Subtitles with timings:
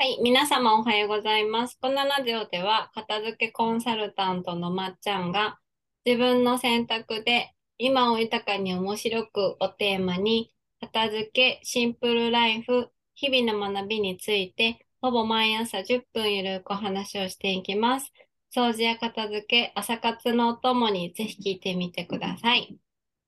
[0.00, 1.76] はい、皆様おはようございます。
[1.80, 5.58] このラジオでは、片付けコンサルタントのまっちゃんが、
[6.04, 18.12] 自分の選択で今を豊かに面白くをテーマに、片付け、シンプルライフ、日々の学びについて、ほぼ毎朝10分ゆるくお話をしていきます。
[18.54, 22.78] 掃除や片付け、朝活のお供にぜひ聞いてみてください。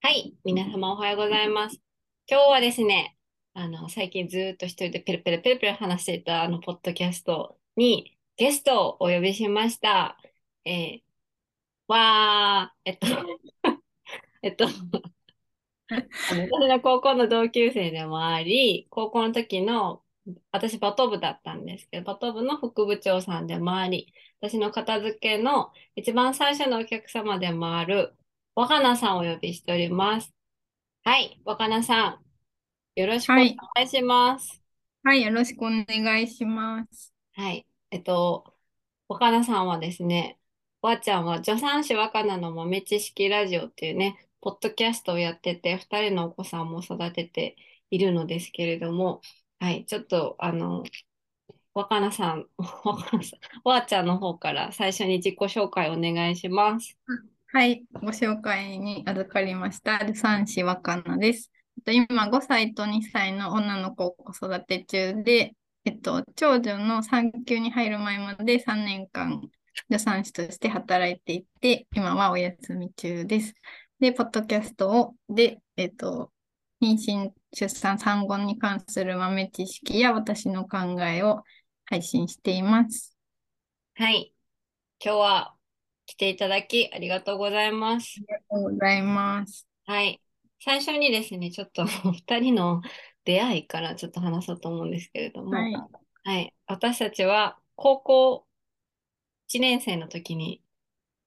[0.02, 1.80] はい、皆様おはようございます。
[2.28, 3.16] 今日はですね、
[3.54, 10.16] あの、最近ずっと一人でペルペルペルペル話していたあの、ポッドキャストにゲストをお呼びしました。
[10.64, 11.02] えー、
[11.88, 13.06] わー、えっと
[14.42, 14.66] えっと
[15.88, 20.04] 私の高校の同級生でもあり、高校の時の、
[20.52, 28.14] 私バト部だったんですけど、バト部の副部長さんでもあり、私の片付けの一番最初のお客様でもある、
[28.54, 30.32] 若菜さんをお呼びしております。
[31.04, 32.24] はい、若菜さん、
[32.96, 34.60] よろしくお願いします。
[35.04, 37.14] はい、よろしくお願いします。
[37.32, 37.66] はい。
[37.90, 38.52] えっと、
[39.08, 40.38] 若菜さんはですね、
[40.82, 47.56] わーちゃんは助産師若菜の豆知識ラジオっていうね、ポッドキャストをやってて、二人のお子さんも育てて
[47.90, 49.20] いるのですけれども、
[49.60, 50.82] はい、ちょっと、あの、
[51.74, 56.98] 若菜さん、若菜さん、わーちゃんの方から最初に自己紹介お願いします。
[57.52, 60.00] はい、ご紹介に預かりました。
[60.00, 61.50] 助産師若菜です。
[61.86, 65.54] 今5歳と2歳の女の子を子育て中で、
[65.84, 69.40] えっと、長女の産休に入る前まで3年間
[69.90, 73.54] 助産師として働いていて、今はお休み中です。
[73.98, 76.32] で、ポッドキャストをで、えっと、
[76.82, 81.42] 妊娠、出産、産後に関する豆知識や私の考えを
[81.84, 83.16] 配信しています。
[83.94, 84.32] はい。
[85.02, 85.54] 今日は
[86.06, 88.16] 来ていただきありがとうございます。
[88.18, 89.66] ありがとうございます。
[89.86, 90.20] はい。
[90.62, 92.82] 最初にですね、ちょっと 2人の
[93.24, 95.74] 出会いからちょっと話そうと思うんですけれども、はい、
[96.24, 98.46] はい、私たちは高校
[99.48, 100.62] 1年生の時に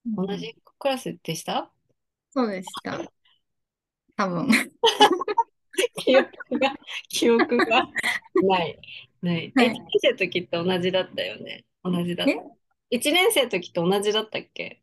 [0.06, 1.70] 同じクラスでした、
[2.34, 3.00] うん、そうでした。
[4.16, 4.48] 多分。
[5.98, 6.74] 記憶が、
[7.08, 8.78] 記憶がない。
[9.22, 9.52] ない。
[9.56, 11.64] はい、1年生の時って同じだったよね？
[11.82, 12.32] 同じだった。
[12.90, 14.82] 1年生の時って同じだったっけ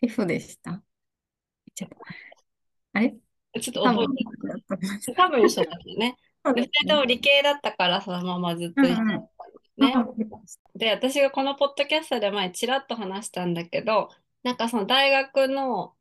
[0.00, 0.82] ?F でした。
[2.92, 3.16] あれ？
[3.60, 5.14] ちょっと覚えて。
[5.14, 6.16] 多分一緒だよね。
[6.54, 9.30] で、二人とも理系だったからそのままずっと一緒だっ
[9.78, 9.94] たね。
[10.74, 14.10] で、私がこのポッドキャストで前ちらっと話したんだけど、
[14.42, 15.94] なんかその大学の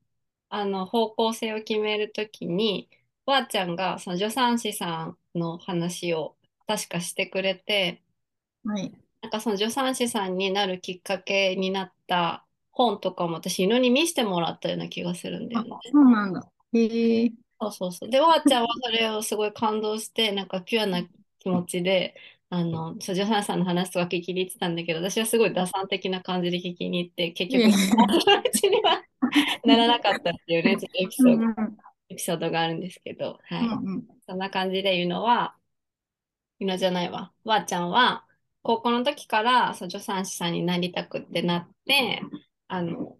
[0.49, 2.89] あの方向性を決めるときに、
[3.25, 6.35] ばあちゃんがその助産師さんの話を
[6.67, 8.01] 確かしてくれて、
[8.65, 8.91] はい、
[9.21, 15.69] なんかその助産師さんになるきっかけになった本とかも私、犬に見せてもらったような気がするんだよね。
[15.91, 16.45] そうなんだ。
[16.73, 17.31] へえ。
[17.59, 18.09] そうそうそう。
[18.09, 21.03] で、おばあちゃんはそれをすごい感動して、なんかピュアな
[21.39, 22.15] 気持ちで、
[22.49, 27.69] あの、ジョハンさんの話とか聞きに行ってたんだけど、私はすごい打算的な感じで聞きに行って、結局、
[28.07, 29.03] 友達には
[29.65, 31.43] ならなかったっていうね、ちょっとエピソード、
[32.09, 33.65] エピソードがあるんですけど、はい。
[33.67, 35.55] うんうん、そんな感じで言うのは、
[36.59, 37.33] 言うのじゃないわ。
[37.43, 38.25] ばあちゃんは、
[38.63, 42.21] 高校の時からそう助産師さんになりたくってなって、
[42.67, 43.17] あの、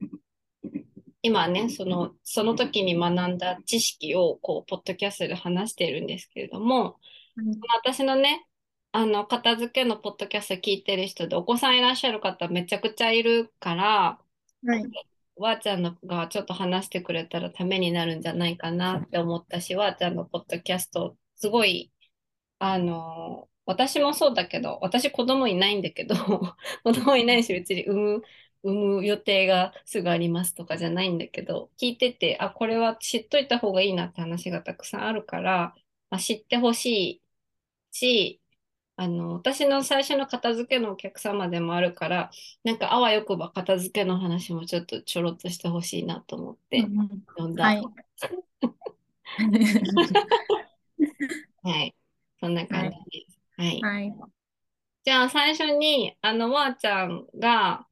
[1.23, 6.97] 今ね、その、その時に学んだ知識を、こう、ポッドキャストで話しているんですけれども、
[7.37, 8.47] うん、私のね、
[8.91, 14.19] あの、片付けのポッドキャスト聞いてる人で、お子さんいらっしゃる方めちゃくちゃいるから、
[14.65, 14.83] はい、
[15.35, 21.91] わーちゃんのがちょっと話してくれたらためになるんじゃないかなって思ったし、わーちゃんのポッドキャスト、すごい、
[22.59, 26.15] あの私もそうだけど、私子供いないんだけど、
[26.83, 28.23] 子供いないし、別に産む
[28.63, 35.75] 産む予定がすぐありますとかじゃないんだけど、聞いてて、あ、これは知っといた方がいいなって話がたくさんあるから、
[36.09, 37.21] まあ、知ってほしい
[37.91, 38.41] し、
[38.97, 42.31] あの、私の最初の片付けのお客様でもあるから、
[42.63, 47.63] なんかあわよくば片付けの話もちょっとちょろっとしてほしいなと思って読んだ。
[47.65, 47.83] はい。
[51.63, 51.95] はい。
[52.39, 53.39] そんな感じです。
[53.57, 53.81] はい。
[53.81, 54.13] はい、
[55.03, 57.87] じゃあ最初に、あの、わーちゃんが、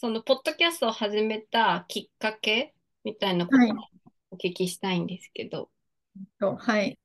[0.00, 2.72] そのポッドキャストを始めたきっかけ
[3.04, 3.68] みたいなことを
[4.30, 5.68] お聞きしたいんですけど。
[6.38, 6.56] はい。
[6.56, 6.98] はい、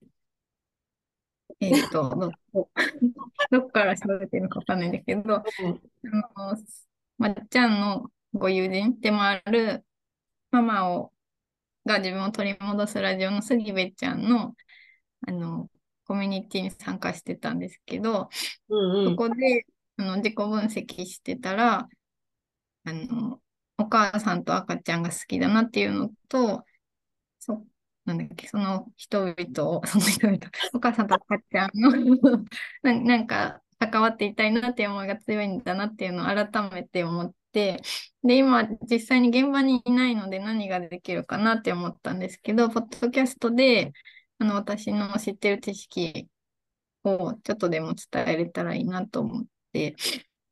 [1.60, 2.70] えっ、ー、と、 ど
[3.52, 6.58] どっから調べてるのかわかんないんだけど、うん、あの
[7.18, 9.84] まっちゃんのご友人でもある
[10.52, 11.12] ママを
[11.86, 14.56] が自分を取り戻すラジオの杉部ちゃんの
[15.28, 15.70] あの
[16.06, 18.30] コミュニティに参加してたんですけど、
[18.70, 19.66] うんうん、そこで
[19.98, 21.90] あの自己分析してたら、
[22.86, 23.42] あの、
[23.78, 26.66] お母さんと赤ちゃんが好きだなっていうのと、
[27.40, 27.66] そ
[28.06, 30.40] なんだっけ、その人々を、 その人々、
[30.74, 31.92] お母さんと赤ちゃんの
[32.84, 37.82] な、なんか、関わっていたいなっていう思いが強いんだなっていうのを改めて思って、
[38.24, 43.92] で、今実際に現場にいないので何ができるかなって思ったんですけど、ポッドキャストで
[44.40, 46.30] あの私の知ってる知識
[47.04, 49.96] をちょっとでも伝えれたらいいなと思って、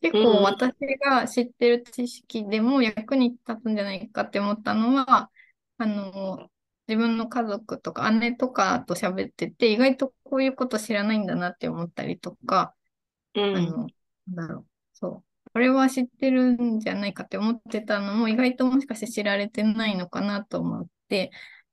[0.03, 5.31] 結構私が知ってる知識でも役に立つんじゃないかって思ったのは、
[5.77, 6.49] あの、
[6.89, 12.75] 自分の家族とか姉とかと喋ってて、意外とこういうこと知らないんだなって思ったりとか、
[13.33, 13.87] うん、あの、
[14.27, 15.51] なんだろう、そう。
[15.53, 21.31] これは知ってるんじゃないかって思ってたのも、意外ともしかして知られてないのかなと思って、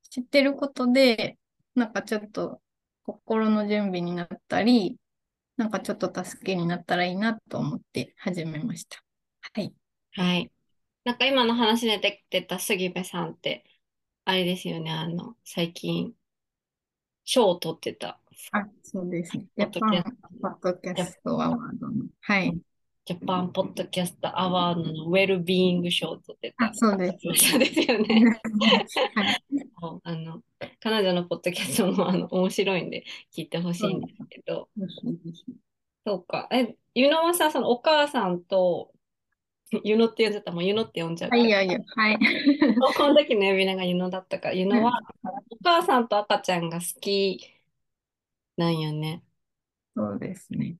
[0.09, 1.37] 知ってることで、
[1.75, 2.61] なんかちょっと
[3.03, 4.97] 心の準備になったり、
[5.61, 8.97] なんかちょっと助けになったらいいなと思って始めました。
[9.53, 9.71] はい。
[10.13, 10.51] はい。
[11.03, 13.63] なんか今の話で出てた杉部さんって、
[14.25, 16.13] あれですよね、あの、最近、
[17.25, 18.19] 賞を取ってた。
[18.53, 19.45] あ、そうですね。
[19.55, 20.03] ジャパン
[20.41, 22.05] ポッドキャストアワードの。
[22.21, 22.59] はい。
[23.05, 26.65] ジャパンポッドキャストアワードのウェルビーイング賞を取ってた。
[26.65, 27.17] あ、そうです。
[27.51, 28.25] そうですよね。
[29.13, 29.43] はい、
[30.05, 30.41] あの
[30.81, 34.67] 彼女のポッドキャストもあの面白いんで 聞いてほしいんですけど。
[36.05, 36.49] そうか。
[36.51, 38.91] え、ゆのはさ、そのお母さんと
[39.83, 40.51] ユノって呼んじゃった。
[40.51, 41.37] もうユノって呼んじゃった。
[41.37, 42.19] はい、はい、はい。
[42.97, 44.99] この時の呼び名がユノだったから、ユノは
[45.49, 47.39] お母さんと赤ちゃんが好き
[48.57, 49.23] なんやね。
[49.95, 50.77] そうですね。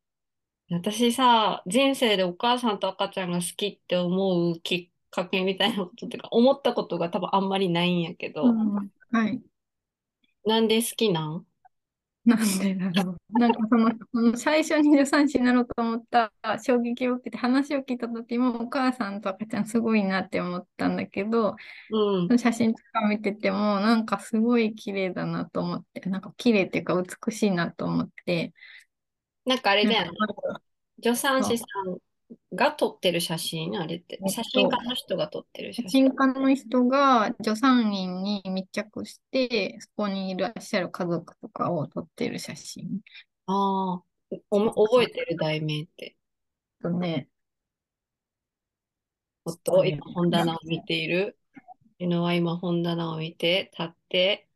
[0.69, 9.41] 私さ、人生でお母さんと赤ちゃんが好きって思うきっかけみたいなことっていうか、思ったことが多分あんまりないんやけど、うん、はい。
[10.45, 11.45] なんで好きなん？
[12.23, 13.39] なんでだろう。
[13.39, 16.31] なんかその、その最初に助産師になろうと思った
[16.63, 21.55] 衝撃を受けて話を聞いた時もお母さんと赤ちゃんすごいなって思ったんだけど、
[21.89, 28.53] うん、写真とか見ててもなんかすごい綺麗だなと思って、なんか綺麗っていうか美しいなと思って。
[29.45, 30.17] なんかあれだよね。
[31.03, 31.97] 助産師さん
[32.53, 34.19] が撮ってる写真あれって。
[34.27, 36.07] 写真家の人が撮ってる写真。
[36.07, 43.01] 写真家の人が助産院に密着して、そこにいらっしゃる家族とかを撮ってる写真。
[43.47, 44.03] ああ、
[44.49, 46.15] 覚えてる題名って。
[46.81, 47.27] とね。
[49.45, 51.37] おっと、今本棚を見ている。
[51.99, 54.47] いうのは今本棚を見て、立って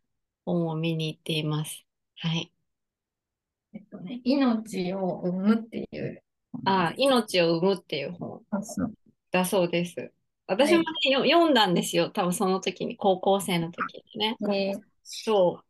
[0.46, 1.86] 本を見に行っています。
[2.18, 2.52] はい。
[3.74, 6.24] えっとね、命を生むっていう
[6.66, 8.42] あ、命を生むっていう本
[9.32, 10.12] だそうです。
[10.48, 10.86] 私も、ね、
[11.18, 12.10] はい、読んだんですよ。
[12.10, 14.38] 多分その時に、高校生の時にね。
[14.54, 15.66] えー、そう。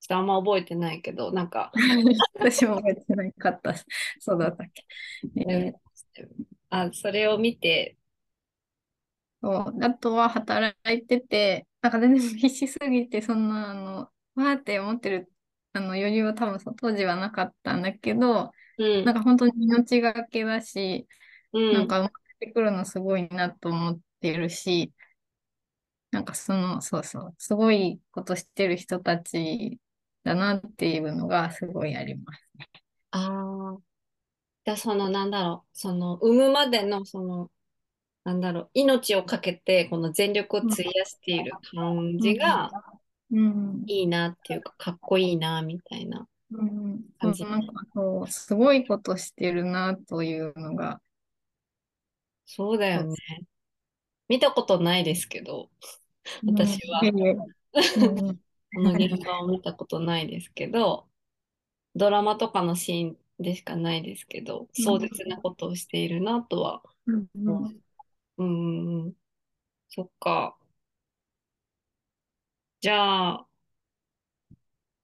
[0.00, 1.72] ちょっとあんま覚えてないけど、なんか。
[2.38, 3.74] 私も覚えてなかった。
[4.20, 4.84] そうだったっけ。
[5.48, 6.28] えー、
[6.70, 7.96] あ、それを見て。
[9.40, 13.98] そうあとは働いてて、なんか全然必死すぎて、そんな、あの、
[14.34, 15.32] わーって思ってる
[15.72, 21.06] あの余裕は多分当時はなかったんだけど、うん、なんか本当に命がけだし、
[21.52, 22.10] うん、なんか生ま
[22.40, 24.92] れてくるのすごいなと思ってるし、
[26.10, 29.78] なんかその、そうそう、すごいことしてる人たち
[30.24, 32.50] だなっていうのがすごいあります。
[32.58, 32.68] ね。
[33.10, 33.78] ああ。
[34.64, 37.50] じゃその、なんだろう、その、産むまでの、その、
[38.24, 42.70] なんだろう、命をかけて、この全力を費やしている感じが、
[43.30, 46.26] うん、いいなっていうか、かっこいいな、みたいな
[47.18, 47.44] 感じ。
[47.44, 51.00] うん、なんかそう、すごいことしてるな、というのが。
[52.46, 53.16] そうだよね。
[54.28, 55.70] 見たことないですけど、
[56.46, 57.00] 私は。
[58.74, 61.08] この現場を見たことないですけど、
[61.94, 66.82] ドラマとかのシーンでしかないですけど、壮絶なことをしているなとは。
[67.06, 67.26] うん、
[68.36, 69.14] うん、うん、
[69.88, 70.58] そっか。
[72.80, 73.47] じゃあ、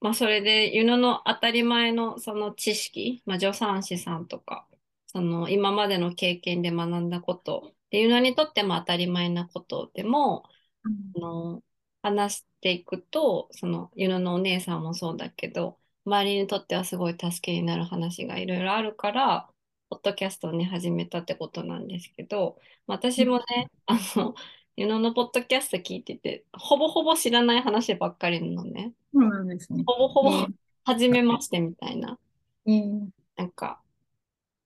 [0.05, 4.69] まあ、それで、ユノの当たり前のその知識、まあ、助産師さんとか、
[5.07, 10.45] その今までの経験で学んだこと、でユノにとっても当たり前なことでも、
[10.85, 11.63] うん、あの
[12.03, 19.51] 話していくと、そのユノのお姉さんもそうだけど、周りにとってはすごい助けになる話がいろいろあるから、
[19.89, 24.35] ポッドキャストをね、始めたってことなんですけど、私もね、あの、
[24.77, 28.93] ユノのポッドキャスト聞いてて、ほぼほぼ知らない話ばっかりなのね。
[29.13, 29.85] そうなんですね。
[29.87, 30.47] ほぼほぼ、
[30.85, 32.19] 初めましてみたいな。
[32.67, 33.81] えー、なんか、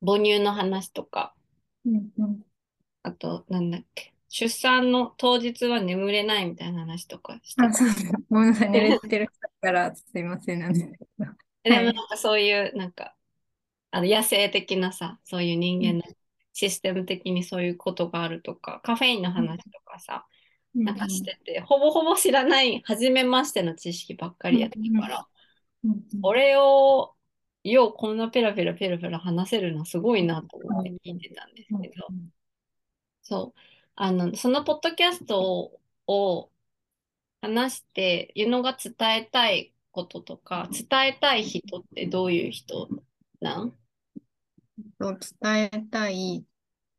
[0.04, 1.34] 母乳の話とか、
[1.84, 2.40] うんうん、
[3.02, 7.88] あと、なんだっけ、出産の当日は眠れないみたいな話とかしてあ、そう。
[8.30, 11.26] ごめんなさい、寝れてる人からすいませんなんですけど。
[11.64, 13.14] でもなんかそういう、なんか、
[13.90, 16.02] あの野生的なさ、そういう人間の
[16.58, 20.26] システム的にそういうことがあるとか、カフェインの話とかさ、
[20.74, 25.26] うん、なんかしてて、ほぼほぼ知らない、初めましての知識ばっかりやってるから、
[25.84, 27.14] うん、これを
[27.62, 32.08] ようこんなペラペラペラペラ話せるのすごいなと思って聞いてたんですけど、
[33.22, 33.60] そう。
[33.94, 36.50] あの、そのポッドキャストを
[37.40, 42.88] 話して、ユノが伝えたいこととか、伝えたい人ってどういう人
[43.40, 43.72] なん？
[44.98, 46.44] 伝えたい、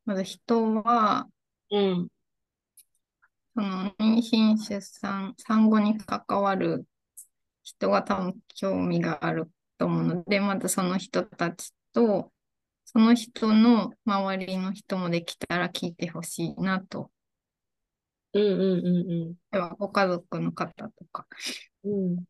[0.04, 1.28] まず人は、
[1.70, 2.08] うん。
[3.54, 6.86] その妊娠、出産、産後に関わる
[7.62, 12.32] 人が多分興味があると思うので、まずその人たちと、
[12.84, 17.10] その人の周りの人もできたら聞いてほしいなと。
[18.32, 19.34] うんうんうんうん。
[19.50, 21.26] では、ご家族の方とか。
[21.84, 22.24] うん。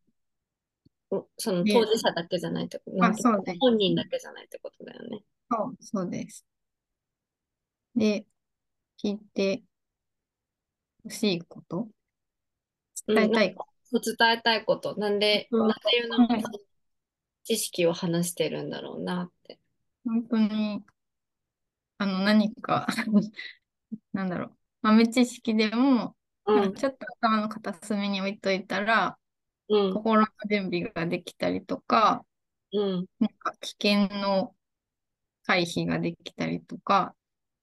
[1.36, 5.20] その当事者だけじゃないってこと、あそうです本人だけじゃないってことだよね。
[5.50, 6.46] そう、そうです。
[7.96, 8.26] で、
[9.02, 9.62] 聞いて
[11.02, 11.88] ほしいこと？
[13.06, 14.96] 伝えたいこと、うん、伝えたいこと。
[14.96, 16.42] なんで、うん、なんていうの、はい、
[17.44, 19.58] 知識を話してるんだろうなって。
[20.04, 20.84] 本当に、
[21.98, 22.86] あの、何か
[24.12, 26.16] なんだろう、豆知識でも、
[26.46, 29.18] うん、ちょっと頭の片隅に置いといたら、
[29.68, 32.24] うん、心の準備ができたりとか、
[32.72, 34.54] うん、なんか危険の
[35.46, 37.14] 回避ができたりとか、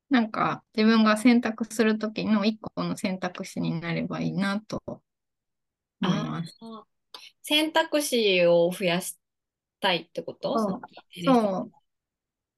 [0.10, 5.01] なんか自分が選択するときの一個の選択肢になればいいなと思
[6.01, 6.57] います。
[7.41, 9.17] 選択肢を増やし
[9.79, 10.57] たいってこと？
[10.57, 10.81] そう
[11.25, 11.72] そう。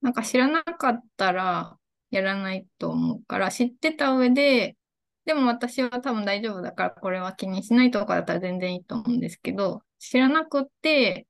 [0.02, 1.78] なんか知らなかったら
[2.12, 4.78] やらないと思うから、知ってた上で、
[5.26, 11.28] でも私は多分大丈夫だからこれは気にしないとかだったら全然いいと思うんですけど、知らなくて、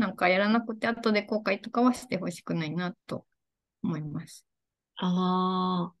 [0.00, 3.26] なんかやらなくて後で後悔とかはしてほしくないなと
[3.82, 4.46] 思います。
[4.96, 5.94] ああ、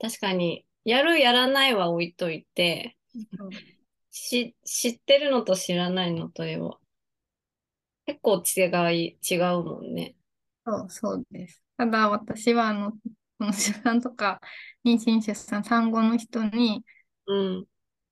[0.00, 2.96] 確かに、やるやらないは置いといて、
[4.10, 6.78] し知ってるのと知らないのとでは
[8.06, 10.16] 結構違い、違うもんね。
[10.66, 11.62] そう、そうです。
[11.76, 12.98] ただ私はあの、こ
[13.38, 14.40] の出産とか
[14.84, 16.84] 妊娠出産産後の人に、
[17.28, 17.66] うん、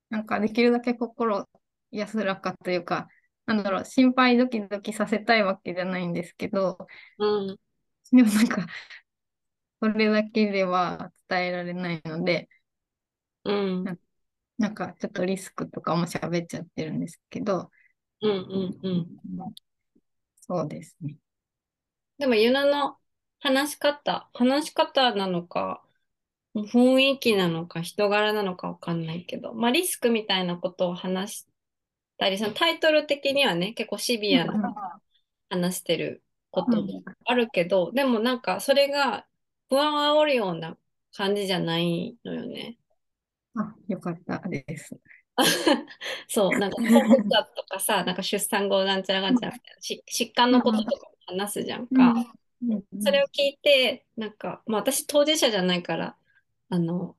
[0.09, 1.49] なんかできるだけ心
[1.91, 3.09] 安らかというか、
[3.47, 6.79] なんだろう、心配ドキドキさせたいわけじゃないんですけど、
[7.19, 7.59] うん、
[8.13, 8.67] でもなんか、
[9.81, 12.49] それだけでは伝えられないので、
[13.45, 13.97] うん、な
[14.59, 17.71] なんかちょっとリスクとかも喋っちゃってるんですけど、
[18.21, 19.55] うんうんうん。
[20.41, 21.17] そうですね。
[22.19, 22.97] でも、ユナの
[23.41, 25.83] 話し方、話し方なのか、
[26.55, 31.47] 雰囲気なのか、人柄なのかわかんないけど、まあ、リスクみたいなことを話し
[32.23, 34.75] たり、そのタイトル的にはね、結構シビアな
[35.51, 39.27] 話してることもあるけど、でもなんかそれが
[39.69, 40.77] 不安を煽るような
[41.17, 42.79] 感じじゃないのよね。
[43.57, 44.97] あ、よかったです。
[46.29, 52.15] そう、なんか、コブとかさ、なんか出産後なんちゃらがんちゃらみたいな、疾患のこととか話すじゃんか。
[53.01, 56.17] それを聞いて、なんか、まあ私当事者じゃないから、
[56.69, 57.17] あの、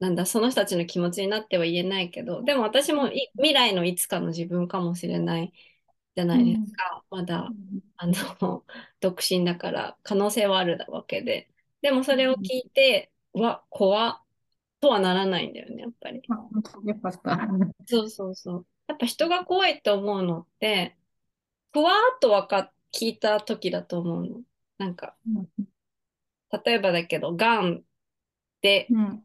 [0.00, 5.52] なんだ、その人たちの気持ちになっては言えないけど、でも私も未来のいつかの自分かもしれない
[6.16, 7.04] じゃないですか。
[7.10, 7.50] まだ、
[7.96, 8.14] あの、
[9.00, 11.50] 独身だから可能性はあるわけで。
[11.82, 14.22] でもそれを聞いて、わ、怖
[14.80, 16.22] とはならないんだよね、やっぱり。
[16.86, 17.48] よかった。
[17.86, 18.66] そうそうそう。
[18.88, 20.96] やっぱ人が怖いって思うのって、
[21.72, 24.40] ふわーっとわか聞いた時だと思うの。
[24.78, 25.14] なんか、
[26.64, 27.84] 例えばだけど、がん
[28.62, 29.24] で、うん、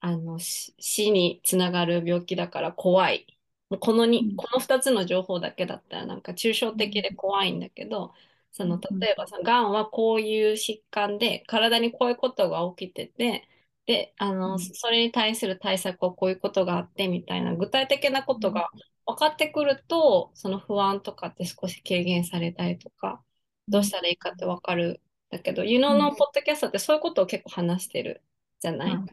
[0.00, 3.38] あの死につながる病気だから怖い。
[3.80, 8.14] このに、この2つの情報だけだったらなんか抽象的で怖いんだけど、
[8.52, 13.48] その例えばさ、がんはこういう疾患で体にこういうことが起きてて、
[13.86, 18.70] で、あの、それに対する対策をこういうことがあってみたいな具体的なことが
[19.06, 23.22] 分かってくると、その不安とかって少し軽減されたりとか、
[23.66, 25.00] どうしたらいいかって分かる。
[25.30, 28.22] だけど、ユノのポッドキャストってそういうことを結構話してる
[28.60, 29.06] じゃない、うん、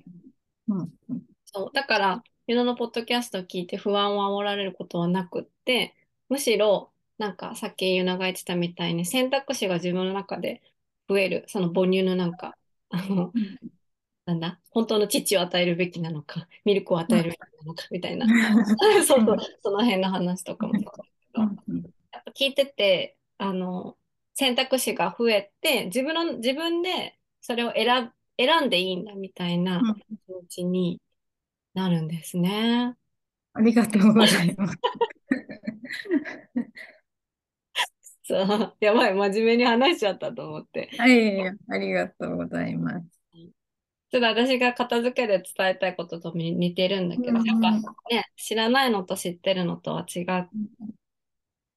[1.46, 1.72] そう。
[1.74, 5.96] だから、ユノのポッドキャストを聞いて不安を煽られることはなくって、
[6.30, 10.62] むしろ、なんかさっきユノが言ってたみたいに選択肢が自分の中で
[11.10, 12.58] 増える、その母乳のなんか、
[12.90, 13.34] あの、
[14.26, 18.28] なんだ、本当の父を与えるべきなのか、ミルクを与えるべきなのか、みたいな、
[19.06, 20.84] そうそう、その辺の話とかもそう。
[20.86, 21.42] だけど、
[22.14, 23.98] やっぱ聞いてて、あの、
[24.34, 29.82] 選択肢が増えて、自分の、自分でそれを選選んでいいんだみたいな
[30.26, 31.02] 気持ちに
[31.74, 32.96] なるんですね。
[33.54, 34.78] ありがとうございます。
[38.28, 40.90] そう、やばい、真面目に話しちゃったと思って。
[40.98, 43.16] はい、ありがとうございます。
[44.12, 47.72] ちょっと私が片付けで伝えたいことと似てるんだけど、やっぱ
[48.10, 50.50] ね、知らないのと知ってるのとは違っ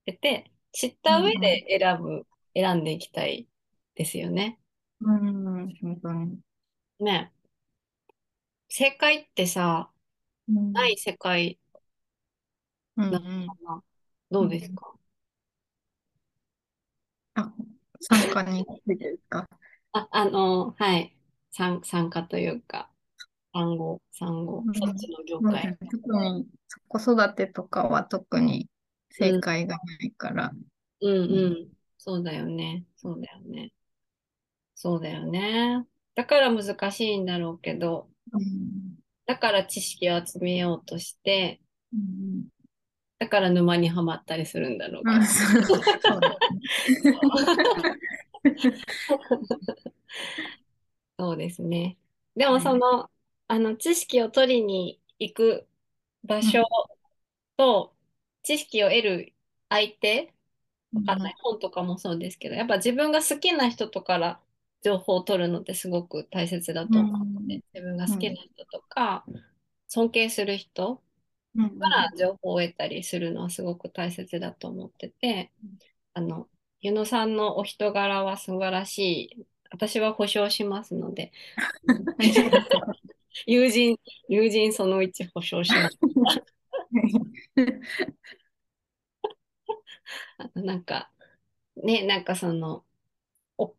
[0.06, 3.48] てて、知った上で選ぶ、選んでいきたい
[3.94, 4.58] ですよね。
[5.00, 6.38] うん、本当に。
[7.00, 7.32] ね。
[8.68, 9.90] 正解ってさ、
[10.48, 11.58] うんない世界
[12.96, 13.82] うんなのかな？
[14.30, 14.94] どうですか？
[17.34, 17.52] あ、
[18.00, 19.48] 参加についてですか？
[19.92, 21.14] あ、あの、はい。
[21.50, 22.90] 参、参加というか、
[23.54, 25.62] 産後、産後、うんそっちの業そう界。
[25.62, 26.46] ですね特に
[26.88, 28.68] 子育てとかは特に
[29.10, 30.52] 正解がないから。
[31.00, 31.68] うんうん。
[31.96, 32.84] そうだよね。
[32.96, 33.72] そうだよね。
[34.74, 35.84] そうだよね。
[36.18, 41.60] だから難しいんだろうけど、うんだから知識を集めようとして、
[41.92, 42.48] うん
[43.20, 45.24] だから沼にはまったりするんだろうけどうん、
[51.18, 51.98] そうですね。
[52.34, 53.08] でもその、
[53.48, 55.68] あの、知識を取りに行く
[56.24, 56.64] 場所
[57.56, 57.94] と、
[58.42, 59.34] 知識を得る
[59.68, 60.34] 相手、
[60.94, 61.34] わかんない。
[61.42, 64.40] 本とかもそうですけど、やっぱ自分が好きな人とから
[64.82, 69.24] 情報を取るのってすごく大切だと思うので、自分が好きな人とか、
[69.88, 71.02] 尊敬する人
[71.56, 71.78] うん。
[71.78, 75.50] から情報を得たりするのはすごく大切だと思ってて、
[76.14, 76.48] あの、
[76.80, 79.46] 湯野さんのお人柄は素晴らしい。
[79.70, 81.32] 私は保証しますので、
[83.46, 85.98] 友人、友人その1保証します。
[90.38, 91.10] あとなんか、
[91.76, 92.84] ね、なんかその、
[93.58, 93.74] お、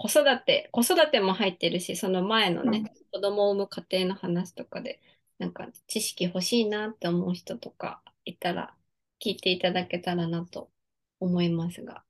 [0.00, 5.00] 子育て、子育ても入ってるし、その前のね、子供を産む過程の話とかで、
[5.40, 8.72] なんか知識欲しいなって思う人とかいたら、
[9.20, 10.70] 聞いていただけたらなと
[11.18, 12.04] 思いますが。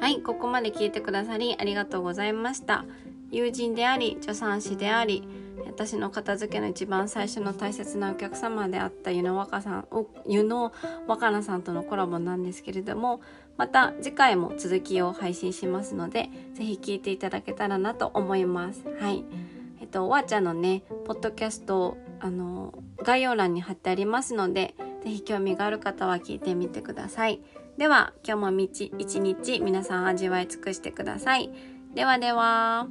[0.00, 2.84] はい、ここまで聞いてくださりありがとうございました。
[3.30, 5.26] 友人であり、助産師であり、
[5.66, 9.88] 私の片付けの一番最初の大切なお客様であった湯野若さん、
[10.26, 10.72] 湯野
[11.06, 13.20] 若菜さんとのコラボなんですけれども、
[13.56, 18.84] また次回も続きを配信しますので、ぜひ聞いていただけたらなと思います。
[19.00, 19.24] はい。
[19.80, 27.40] えっと、わーちゃんのね、ポッドキャスト、あの、概要欄に貼ってありますので、ぜひ興味がある方は聞いてみてください。
[27.76, 31.50] では、今日も一日皆さん味わい尽くしてください。
[31.94, 32.88] ではでは。